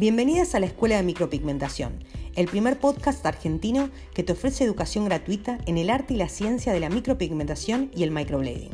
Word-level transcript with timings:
Bienvenidas 0.00 0.54
a 0.54 0.60
la 0.60 0.64
Escuela 0.64 0.96
de 0.96 1.02
Micropigmentación, 1.02 2.02
el 2.34 2.46
primer 2.46 2.80
podcast 2.80 3.26
argentino 3.26 3.90
que 4.14 4.22
te 4.22 4.32
ofrece 4.32 4.64
educación 4.64 5.04
gratuita 5.04 5.58
en 5.66 5.76
el 5.76 5.90
arte 5.90 6.14
y 6.14 6.16
la 6.16 6.30
ciencia 6.30 6.72
de 6.72 6.80
la 6.80 6.88
micropigmentación 6.88 7.90
y 7.94 8.02
el 8.04 8.10
microblading. 8.10 8.70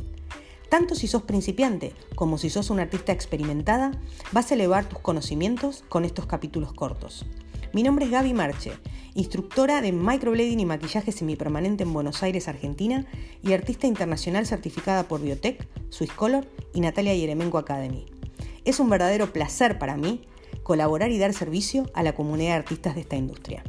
Tanto 0.69 0.95
si 0.95 1.09
sos 1.09 1.25
principiante 1.25 1.95
como 2.15 2.39
si 2.39 2.49
sos 2.49 2.71
una 2.71 2.83
artista 2.83 3.11
experimentada, 3.11 3.91
vas 4.31 4.53
a 4.53 4.55
elevar 4.55 4.89
tus 4.89 5.01
conocimientos 5.01 5.83
con 5.89 6.05
estos 6.05 6.27
capítulos 6.27 6.73
cortos. 6.73 7.27
Mi 7.73 7.83
nombre 7.83 8.05
es 8.05 8.13
Gaby 8.13 8.33
Marche, 8.33 8.75
instructora 9.15 9.81
de 9.81 9.91
microblading 9.91 10.61
y 10.61 10.65
maquillaje 10.65 11.11
semipermanente 11.11 11.83
en 11.83 11.93
Buenos 11.93 12.23
Aires, 12.23 12.47
Argentina, 12.47 13.05
y 13.43 13.53
artista 13.53 13.89
internacional 13.89 14.47
certificada 14.47 15.09
por 15.09 15.21
Biotech, 15.21 15.67
Swisscolor 15.91 16.47
y 16.73 16.83
Natalia 16.83 17.17
Yeremenko 17.17 17.59
Academy. 17.59 18.07
Es 18.65 18.79
un 18.79 18.89
verdadero 18.89 19.33
placer 19.33 19.81
para 19.81 19.97
mí 19.97 20.23
colaborar 20.67 21.13
y 21.13 21.19
dar 21.19 21.33
servicio 21.33 21.87
a 21.95 22.03
la 22.03 22.17
comunidad 22.17 22.55
de 22.55 22.57
artistas 22.57 22.97
de 22.97 23.03
esta 23.03 23.15
industria. 23.15 23.63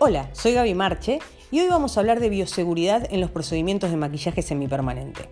Hola, 0.00 0.30
soy 0.32 0.54
Gaby 0.54 0.74
Marche 0.74 1.20
y 1.52 1.60
hoy 1.60 1.68
vamos 1.68 1.96
a 1.96 2.00
hablar 2.00 2.18
de 2.18 2.28
bioseguridad 2.28 3.06
en 3.14 3.20
los 3.20 3.30
procedimientos 3.30 3.92
de 3.92 3.98
maquillaje 3.98 4.42
semipermanente. 4.42 5.28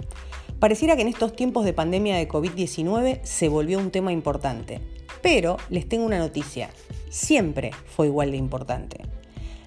Pareciera 0.60 0.94
que 0.94 1.02
en 1.02 1.08
estos 1.08 1.34
tiempos 1.34 1.64
de 1.64 1.72
pandemia 1.72 2.14
de 2.14 2.28
COVID-19 2.28 3.24
se 3.24 3.48
volvió 3.48 3.80
un 3.80 3.90
tema 3.90 4.12
importante, 4.12 4.80
pero 5.22 5.56
les 5.70 5.88
tengo 5.88 6.06
una 6.06 6.20
noticia, 6.20 6.70
siempre 7.08 7.72
fue 7.84 8.06
igual 8.06 8.30
de 8.30 8.36
importante. 8.36 9.19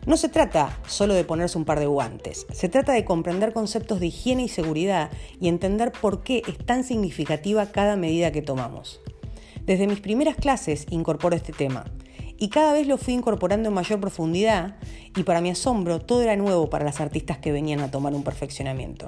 No 0.06 0.18
se 0.18 0.28
trata 0.28 0.78
solo 0.86 1.14
de 1.14 1.24
ponerse 1.24 1.58
un 1.58 1.64
par 1.64 1.80
de 1.80 1.86
guantes, 1.86 2.46
se 2.52 2.68
trata 2.68 2.92
de 2.92 3.06
comprender 3.06 3.54
conceptos 3.54 4.02
de 4.02 4.08
higiene 4.08 4.44
y 4.44 4.50
seguridad 4.50 5.10
y 5.40 5.48
entender 5.48 5.94
por 5.94 6.24
qué 6.24 6.42
es 6.46 6.58
tan 6.58 6.84
significativa 6.84 7.68
cada 7.68 7.96
medida 7.96 8.32
que 8.32 8.42
tomamos. 8.42 9.00
Desde 9.66 9.88
mis 9.88 10.02
primeras 10.02 10.36
clases 10.36 10.86
incorporo 10.90 11.38
este 11.38 11.54
tema 11.54 11.86
y 12.38 12.50
cada 12.50 12.74
vez 12.74 12.86
lo 12.86 12.98
fui 12.98 13.14
incorporando 13.14 13.70
en 13.70 13.76
mayor 13.76 14.02
profundidad 14.02 14.76
y 15.16 15.24
para 15.24 15.40
mi 15.40 15.52
asombro 15.52 16.00
todo 16.00 16.22
era 16.22 16.36
nuevo 16.36 16.70
para 16.70 16.84
las 16.84 17.00
artistas 17.00 17.38
que 17.38 17.54
venían 17.54 17.80
a 17.80 17.90
tomar 17.90 18.14
un 18.14 18.24
perfeccionamiento. 18.24 19.08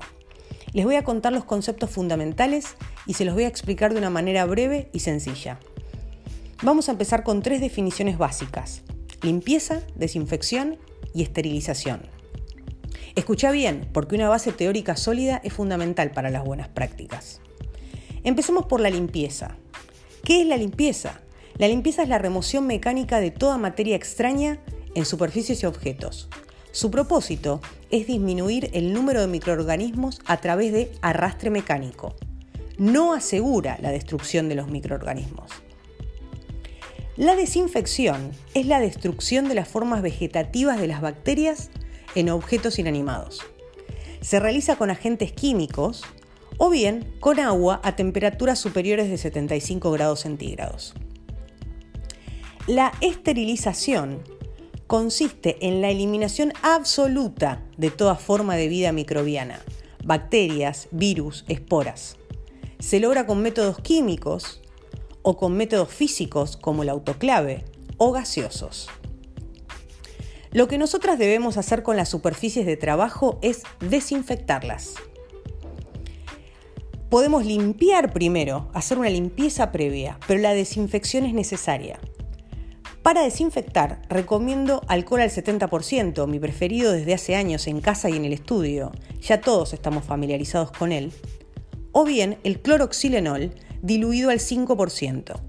Les 0.71 0.85
voy 0.85 0.95
a 0.95 1.03
contar 1.03 1.33
los 1.33 1.43
conceptos 1.43 1.89
fundamentales 1.89 2.77
y 3.05 3.15
se 3.15 3.25
los 3.25 3.33
voy 3.33 3.43
a 3.43 3.49
explicar 3.49 3.91
de 3.91 3.99
una 3.99 4.09
manera 4.09 4.45
breve 4.45 4.89
y 4.93 4.99
sencilla. 4.99 5.59
Vamos 6.63 6.87
a 6.87 6.93
empezar 6.93 7.23
con 7.23 7.41
tres 7.41 7.59
definiciones 7.59 8.17
básicas. 8.17 8.81
Limpieza, 9.25 9.81
desinfección 9.95 10.77
y 11.11 11.23
esterilización. 11.23 12.03
Escucha 13.15 13.49
bien, 13.49 13.89
porque 13.91 14.13
una 14.13 14.29
base 14.29 14.51
teórica 14.51 14.95
sólida 14.95 15.41
es 15.43 15.51
fundamental 15.51 16.11
para 16.11 16.29
las 16.29 16.43
buenas 16.43 16.67
prácticas. 16.67 17.41
Empecemos 18.23 18.67
por 18.67 18.81
la 18.81 18.91
limpieza. 18.91 19.57
¿Qué 20.23 20.41
es 20.41 20.47
la 20.47 20.57
limpieza? 20.57 21.21
La 21.57 21.67
limpieza 21.67 22.03
es 22.03 22.09
la 22.09 22.19
remoción 22.19 22.67
mecánica 22.67 23.19
de 23.19 23.31
toda 23.31 23.57
materia 23.57 23.95
extraña 23.95 24.59
en 24.93 25.05
superficies 25.05 25.63
y 25.63 25.65
objetos. 25.65 26.29
Su 26.71 26.91
propósito 26.91 27.61
es 27.89 28.05
disminuir 28.05 28.69
el 28.73 28.93
número 28.93 29.21
de 29.21 29.27
microorganismos 29.27 30.21
a 30.25 30.37
través 30.37 30.71
de 30.71 30.91
arrastre 31.01 31.49
mecánico. 31.49 32.15
No 32.77 33.13
asegura 33.13 33.79
la 33.81 33.89
destrucción 33.89 34.49
de 34.49 34.55
los 34.55 34.67
microorganismos. 34.67 35.49
La 37.17 37.37
desinfección 37.37 38.31
es 38.53 38.65
la 38.65 38.81
destrucción 38.81 39.47
de 39.47 39.55
las 39.55 39.69
formas 39.69 40.01
vegetativas 40.01 40.81
de 40.81 40.87
las 40.87 40.99
bacterias 40.99 41.69
en 42.13 42.29
objetos 42.29 42.77
inanimados. 42.77 43.41
Se 44.19 44.37
realiza 44.41 44.75
con 44.75 44.89
agentes 44.89 45.31
químicos 45.31 46.03
o 46.57 46.69
bien 46.69 47.13
con 47.21 47.39
agua 47.39 47.79
a 47.85 47.95
temperaturas 47.95 48.59
superiores 48.59 49.09
de 49.09 49.17
75 49.17 49.91
grados 49.91 50.21
centígrados. 50.21 50.93
La 52.67 52.91
esterilización 52.99 54.21
consiste 54.85 55.55
en 55.65 55.81
la 55.81 55.91
eliminación 55.91 56.51
absoluta 56.63 57.63
de 57.77 57.91
toda 57.91 58.15
forma 58.15 58.57
de 58.57 58.67
vida 58.67 58.91
microbiana, 58.91 59.61
bacterias, 60.03 60.89
virus, 60.91 61.45
esporas. 61.47 62.17
Se 62.79 62.99
logra 62.99 63.25
con 63.25 63.41
métodos 63.41 63.79
químicos 63.79 64.61
o 65.25 65.37
con 65.37 65.57
métodos 65.57 65.89
físicos 65.89 66.55
como 66.55 66.83
el 66.83 66.89
autoclave 66.89 67.65
o 67.97 68.11
gaseosos. 68.11 68.87
Lo 70.51 70.67
que 70.67 70.77
nosotras 70.77 71.17
debemos 71.17 71.57
hacer 71.57 71.81
con 71.81 71.97
las 71.97 72.09
superficies 72.09 72.67
de 72.67 72.77
trabajo 72.77 73.39
es 73.41 73.63
desinfectarlas. 73.79 74.93
Podemos 77.09 77.43
limpiar 77.43 78.13
primero, 78.13 78.69
hacer 78.73 78.99
una 78.99 79.09
limpieza 79.09 79.71
previa, 79.71 80.19
pero 80.27 80.39
la 80.39 80.53
desinfección 80.53 81.25
es 81.25 81.33
necesaria. 81.33 81.99
Para 83.01 83.23
desinfectar, 83.23 84.03
recomiendo 84.07 84.81
alcohol 84.87 85.21
al 85.21 85.31
70%, 85.31 86.27
mi 86.27 86.39
preferido 86.39 86.91
desde 86.91 87.15
hace 87.15 87.35
años 87.35 87.65
en 87.65 87.81
casa 87.81 88.11
y 88.11 88.15
en 88.15 88.25
el 88.25 88.33
estudio, 88.33 88.91
ya 89.21 89.41
todos 89.41 89.73
estamos 89.73 90.05
familiarizados 90.05 90.71
con 90.71 90.91
él, 90.91 91.11
o 91.91 92.05
bien 92.05 92.37
el 92.43 92.61
cloroxilenol, 92.61 93.51
diluido 93.85 94.31
al 94.31 94.39
5%. 94.39 95.39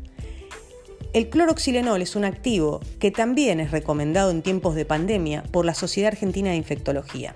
El 1.14 1.30
cloroxilenol 1.30 2.02
es 2.02 2.16
un 2.16 2.26
activo 2.26 2.80
que 2.98 3.10
también 3.10 3.60
es 3.60 3.70
recomendado 3.70 4.30
en 4.30 4.42
tiempos 4.42 4.74
de 4.74 4.84
pandemia 4.84 5.42
por 5.44 5.64
la 5.64 5.72
Sociedad 5.72 6.12
Argentina 6.12 6.50
de 6.50 6.56
Infectología. 6.56 7.34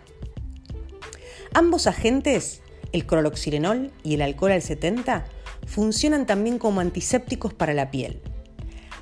Ambos 1.55 1.87
agentes, 1.87 2.60
el 2.93 3.06
cloroxilenol 3.06 3.91
y 4.03 4.15
el 4.15 4.22
alcohol 4.22 4.53
al 4.53 4.60
70, 4.60 5.25
funcionan 5.66 6.27
también 6.27 6.59
como 6.59 6.81
antisépticos 6.81 7.55
para 7.55 7.72
la 7.72 7.91
piel. 7.91 8.21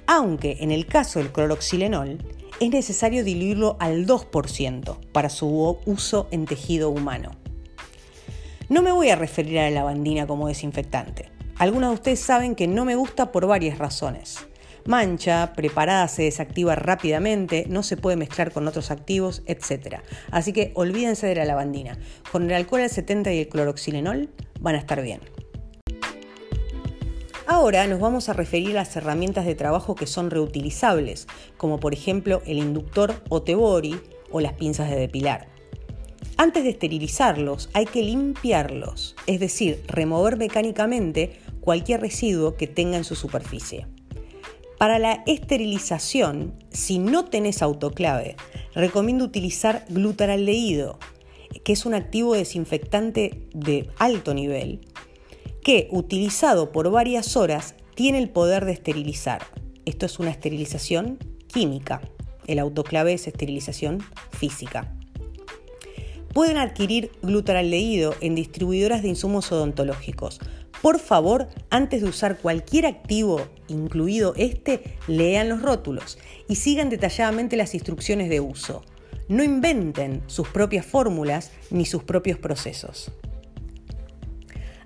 Aunque 0.07 0.59
en 0.61 0.71
el 0.71 0.87
caso 0.87 1.19
del 1.19 1.33
cloroxilenol 1.33 2.19
es 2.61 2.71
necesario 2.71 3.25
diluirlo 3.25 3.77
al 3.81 4.07
2% 4.07 4.99
para 5.11 5.31
su 5.31 5.79
uso 5.85 6.29
en 6.31 6.47
tejido 6.47 6.91
humano. 6.91 7.33
No 8.69 8.83
me 8.83 8.93
voy 8.93 9.11
a 9.11 9.17
referir 9.17 9.59
a 9.59 9.65
la 9.65 9.71
lavandina 9.71 10.27
como 10.27 10.47
desinfectante. 10.47 11.38
Algunos 11.59 11.91
de 11.91 11.95
ustedes 11.95 12.21
saben 12.21 12.55
que 12.55 12.69
no 12.69 12.85
me 12.85 12.95
gusta 12.95 13.33
por 13.33 13.49
varias 13.49 13.79
razones. 13.79 14.47
Mancha, 14.87 15.55
preparada 15.57 16.07
se 16.07 16.23
desactiva 16.23 16.77
rápidamente, 16.77 17.67
no 17.69 17.83
se 17.83 17.97
puede 17.97 18.17
mezclar 18.17 18.53
con 18.53 18.69
otros 18.69 18.93
activos, 18.93 19.43
etc. 19.47 19.97
Así 20.31 20.53
que 20.53 20.71
olvídense 20.75 21.27
de 21.27 21.35
la 21.35 21.45
lavandina. 21.45 21.99
Con 22.31 22.45
el 22.45 22.53
alcohol 22.53 22.83
al 22.83 22.91
70 22.91 23.33
y 23.33 23.41
el 23.41 23.49
cloroxilenol 23.49 24.31
van 24.61 24.77
a 24.77 24.79
estar 24.79 25.03
bien. 25.03 25.21
Ahora 27.49 27.89
nos 27.89 27.99
vamos 27.99 28.29
a 28.29 28.35
referir 28.35 28.71
a 28.71 28.83
las 28.83 28.95
herramientas 28.95 29.45
de 29.45 29.57
trabajo 29.57 29.97
que 29.97 30.07
son 30.07 30.31
reutilizables, 30.31 31.27
como 31.57 31.81
por 31.81 31.93
ejemplo 31.93 32.41
el 32.47 32.59
inductor 32.59 33.15
o 33.31 33.43
tebori 33.43 34.01
o 34.31 34.41
las 34.41 34.53
pinzas 34.53 34.91
de 34.91 34.97
depilar. 34.97 35.58
Antes 36.41 36.63
de 36.63 36.71
esterilizarlos 36.71 37.69
hay 37.73 37.85
que 37.85 38.01
limpiarlos, 38.01 39.17
es 39.27 39.41
decir, 39.41 39.83
remover 39.89 40.37
mecánicamente 40.37 41.41
cualquier 41.61 42.01
residuo 42.01 42.55
que 42.55 42.69
tenga 42.69 42.97
en 42.97 43.03
su 43.03 43.17
superficie. 43.17 43.89
Para 44.79 45.01
la 45.01 45.25
esterilización, 45.27 46.55
si 46.71 47.01
no 47.01 47.25
tenés 47.25 47.61
autoclave, 47.61 48.37
recomiendo 48.73 49.25
utilizar 49.25 49.85
glutaraldehído, 49.89 51.01
que 51.65 51.73
es 51.73 51.85
un 51.85 51.95
activo 51.95 52.35
desinfectante 52.35 53.49
de 53.53 53.91
alto 53.99 54.33
nivel, 54.33 54.87
que 55.65 55.89
utilizado 55.91 56.71
por 56.71 56.89
varias 56.93 57.37
horas 57.37 57.75
tiene 57.97 58.19
el 58.19 58.31
poder 58.31 58.65
de 58.65 58.75
esterilizar. 58.75 59.43
Esto 59.87 60.07
es 60.07 60.21
una 60.21 60.31
esterilización 60.31 61.19
química. 61.49 62.01
El 62.47 62.61
autoclave 62.61 63.15
es 63.15 63.27
esterilización 63.27 64.05
física. 64.31 64.95
Pueden 66.39 66.59
adquirir 66.59 67.11
glutaraldehído 67.21 68.15
en 68.21 68.37
distribuidoras 68.37 69.03
de 69.03 69.09
insumos 69.09 69.51
odontológicos. 69.51 70.39
Por 70.81 71.01
favor, 71.01 71.49
antes 71.69 72.01
de 72.01 72.09
usar 72.09 72.39
cualquier 72.39 72.87
activo, 72.87 73.49
incluido 73.67 74.35
este, 74.37 74.97
lean 75.09 75.49
los 75.49 75.63
rótulos 75.63 76.17
y 76.47 76.55
sigan 76.55 76.91
detalladamente 76.91 77.57
las 77.57 77.75
instrucciones 77.75 78.29
de 78.29 78.39
uso. 78.39 78.85
No 79.27 79.43
inventen 79.43 80.23
sus 80.29 80.47
propias 80.47 80.87
fórmulas 80.87 81.51
ni 81.73 81.85
sus 81.85 82.05
propios 82.05 82.39
procesos. 82.39 83.11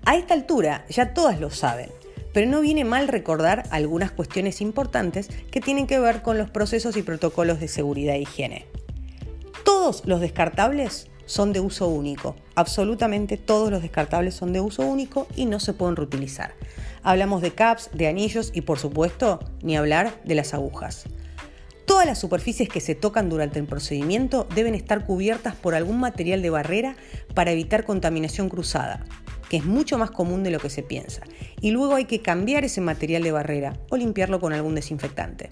A 0.05 0.15
esta 0.15 0.33
altura 0.33 0.87
ya 0.89 1.13
todas 1.13 1.39
lo 1.39 1.51
saben, 1.51 1.91
pero 2.33 2.49
no 2.49 2.61
viene 2.61 2.83
mal 2.83 3.07
recordar 3.07 3.67
algunas 3.69 4.09
cuestiones 4.09 4.59
importantes 4.59 5.29
que 5.51 5.61
tienen 5.61 5.85
que 5.85 5.99
ver 5.99 6.23
con 6.23 6.39
los 6.39 6.49
procesos 6.49 6.97
y 6.97 7.03
protocolos 7.03 7.59
de 7.59 7.67
seguridad 7.67 8.15
e 8.15 8.21
higiene. 8.21 8.65
Todos 9.63 10.01
los 10.07 10.19
descartables 10.19 11.11
son 11.25 11.53
de 11.53 11.59
uso 11.59 11.87
único. 11.87 12.35
Absolutamente 12.55 13.37
todos 13.37 13.71
los 13.71 13.81
descartables 13.81 14.35
son 14.35 14.53
de 14.53 14.61
uso 14.61 14.85
único 14.85 15.27
y 15.35 15.45
no 15.45 15.59
se 15.59 15.73
pueden 15.73 15.95
reutilizar. 15.95 16.53
Hablamos 17.03 17.41
de 17.41 17.51
caps, 17.51 17.89
de 17.93 18.07
anillos 18.07 18.51
y 18.53 18.61
por 18.61 18.79
supuesto, 18.79 19.39
ni 19.61 19.77
hablar 19.77 20.21
de 20.23 20.35
las 20.35 20.53
agujas. 20.53 21.05
Todas 21.85 22.05
las 22.05 22.19
superficies 22.19 22.69
que 22.69 22.79
se 22.79 22.95
tocan 22.95 23.29
durante 23.29 23.59
el 23.59 23.65
procedimiento 23.65 24.47
deben 24.55 24.73
estar 24.73 25.05
cubiertas 25.05 25.55
por 25.55 25.75
algún 25.75 25.99
material 25.99 26.41
de 26.41 26.49
barrera 26.49 26.95
para 27.33 27.51
evitar 27.51 27.83
contaminación 27.83 28.47
cruzada, 28.47 29.05
que 29.49 29.57
es 29.57 29.65
mucho 29.65 29.97
más 29.97 30.09
común 30.09 30.43
de 30.43 30.51
lo 30.51 30.59
que 30.59 30.69
se 30.69 30.81
piensa, 30.81 31.21
y 31.59 31.71
luego 31.71 31.95
hay 31.95 32.05
que 32.05 32.21
cambiar 32.21 32.63
ese 32.63 32.79
material 32.79 33.23
de 33.23 33.33
barrera 33.33 33.73
o 33.89 33.97
limpiarlo 33.97 34.39
con 34.39 34.53
algún 34.53 34.75
desinfectante. 34.75 35.49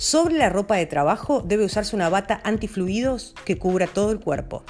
Sobre 0.00 0.38
la 0.38 0.48
ropa 0.48 0.76
de 0.76 0.86
trabajo 0.86 1.42
debe 1.42 1.66
usarse 1.66 1.94
una 1.94 2.08
bata 2.08 2.40
antifluidos 2.42 3.34
que 3.44 3.58
cubra 3.58 3.86
todo 3.86 4.12
el 4.12 4.18
cuerpo. 4.18 4.64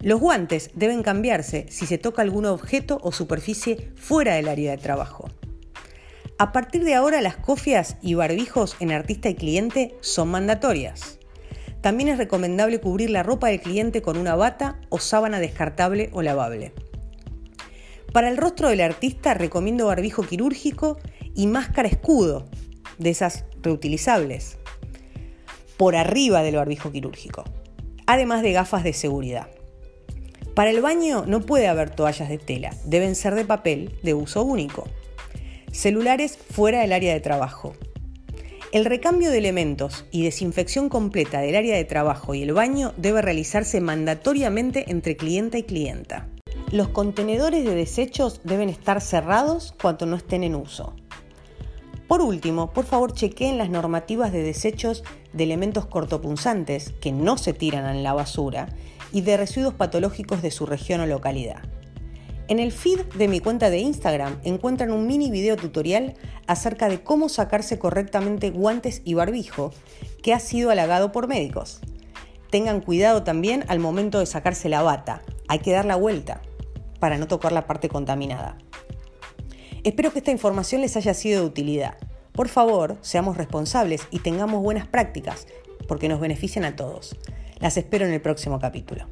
Los 0.00 0.18
guantes 0.18 0.72
deben 0.74 1.04
cambiarse 1.04 1.66
si 1.70 1.86
se 1.86 1.98
toca 1.98 2.22
algún 2.22 2.46
objeto 2.46 2.98
o 3.00 3.12
superficie 3.12 3.92
fuera 3.94 4.34
del 4.34 4.48
área 4.48 4.72
de 4.72 4.78
trabajo. 4.78 5.30
A 6.36 6.50
partir 6.50 6.82
de 6.82 6.96
ahora 6.96 7.20
las 7.20 7.36
cofias 7.36 7.96
y 8.02 8.14
barbijos 8.14 8.74
en 8.80 8.90
artista 8.90 9.28
y 9.28 9.36
cliente 9.36 9.94
son 10.00 10.32
mandatorias. 10.32 11.20
También 11.80 12.08
es 12.08 12.18
recomendable 12.18 12.80
cubrir 12.80 13.10
la 13.10 13.22
ropa 13.22 13.46
del 13.46 13.60
cliente 13.60 14.02
con 14.02 14.16
una 14.16 14.34
bata 14.34 14.80
o 14.88 14.98
sábana 14.98 15.38
descartable 15.38 16.10
o 16.12 16.22
lavable. 16.22 16.72
Para 18.12 18.28
el 18.28 18.36
rostro 18.36 18.68
del 18.68 18.80
artista 18.80 19.32
recomiendo 19.32 19.86
barbijo 19.86 20.24
quirúrgico 20.24 20.98
y 21.36 21.46
máscara 21.46 21.86
escudo, 21.86 22.48
de 22.98 23.10
esas 23.10 23.44
reutilizables, 23.62 24.58
por 25.76 25.96
arriba 25.96 26.42
del 26.42 26.56
barbijo 26.56 26.92
quirúrgico, 26.92 27.44
además 28.06 28.42
de 28.42 28.52
gafas 28.52 28.84
de 28.84 28.92
seguridad. 28.92 29.48
Para 30.54 30.70
el 30.70 30.82
baño 30.82 31.24
no 31.26 31.40
puede 31.40 31.68
haber 31.68 31.90
toallas 31.90 32.28
de 32.28 32.38
tela, 32.38 32.74
deben 32.84 33.14
ser 33.14 33.34
de 33.34 33.44
papel 33.44 33.98
de 34.02 34.14
uso 34.14 34.42
único. 34.42 34.88
Celulares 35.72 36.36
fuera 36.36 36.80
del 36.80 36.92
área 36.92 37.14
de 37.14 37.20
trabajo. 37.20 37.72
El 38.72 38.84
recambio 38.84 39.30
de 39.30 39.38
elementos 39.38 40.04
y 40.10 40.22
desinfección 40.22 40.88
completa 40.88 41.40
del 41.40 41.56
área 41.56 41.76
de 41.76 41.84
trabajo 41.84 42.34
y 42.34 42.42
el 42.42 42.52
baño 42.52 42.92
debe 42.96 43.22
realizarse 43.22 43.80
mandatoriamente 43.80 44.90
entre 44.90 45.16
cliente 45.16 45.58
y 45.58 45.62
clienta. 45.62 46.28
Los 46.70 46.88
contenedores 46.88 47.64
de 47.64 47.74
desechos 47.74 48.42
deben 48.44 48.68
estar 48.68 49.00
cerrados 49.00 49.74
cuando 49.80 50.06
no 50.06 50.14
estén 50.14 50.44
en 50.44 50.54
uso. 50.54 50.94
Por 52.10 52.22
último, 52.22 52.72
por 52.72 52.86
favor 52.86 53.12
chequeen 53.12 53.56
las 53.56 53.70
normativas 53.70 54.32
de 54.32 54.42
desechos 54.42 55.04
de 55.32 55.44
elementos 55.44 55.86
cortopunzantes 55.86 56.92
que 57.00 57.12
no 57.12 57.38
se 57.38 57.52
tiran 57.52 57.86
en 57.86 58.02
la 58.02 58.12
basura 58.12 58.68
y 59.12 59.20
de 59.20 59.36
residuos 59.36 59.74
patológicos 59.74 60.42
de 60.42 60.50
su 60.50 60.66
región 60.66 61.00
o 61.02 61.06
localidad. 61.06 61.62
En 62.48 62.58
el 62.58 62.72
feed 62.72 62.98
de 63.16 63.28
mi 63.28 63.38
cuenta 63.38 63.70
de 63.70 63.78
Instagram 63.78 64.40
encuentran 64.42 64.90
un 64.90 65.06
mini 65.06 65.30
video 65.30 65.54
tutorial 65.54 66.14
acerca 66.48 66.88
de 66.88 67.00
cómo 67.00 67.28
sacarse 67.28 67.78
correctamente 67.78 68.50
guantes 68.50 69.02
y 69.04 69.14
barbijo 69.14 69.70
que 70.20 70.34
ha 70.34 70.40
sido 70.40 70.70
halagado 70.70 71.12
por 71.12 71.28
médicos. 71.28 71.80
Tengan 72.50 72.80
cuidado 72.80 73.22
también 73.22 73.64
al 73.68 73.78
momento 73.78 74.18
de 74.18 74.26
sacarse 74.26 74.68
la 74.68 74.82
bata, 74.82 75.22
hay 75.46 75.60
que 75.60 75.70
dar 75.70 75.84
la 75.84 75.94
vuelta 75.94 76.42
para 76.98 77.18
no 77.18 77.28
tocar 77.28 77.52
la 77.52 77.68
parte 77.68 77.88
contaminada. 77.88 78.58
Espero 79.82 80.12
que 80.12 80.18
esta 80.18 80.30
información 80.30 80.82
les 80.82 80.96
haya 80.96 81.14
sido 81.14 81.40
de 81.40 81.46
utilidad. 81.46 81.96
Por 82.32 82.48
favor, 82.48 82.98
seamos 83.00 83.38
responsables 83.38 84.02
y 84.10 84.18
tengamos 84.18 84.62
buenas 84.62 84.86
prácticas, 84.86 85.46
porque 85.88 86.08
nos 86.08 86.20
benefician 86.20 86.64
a 86.64 86.76
todos. 86.76 87.16
Las 87.60 87.76
espero 87.76 88.06
en 88.06 88.12
el 88.12 88.20
próximo 88.20 88.58
capítulo. 88.58 89.06